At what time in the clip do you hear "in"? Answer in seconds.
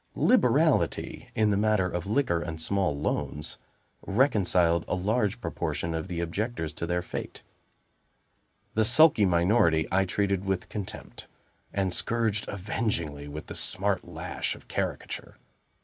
1.35-1.51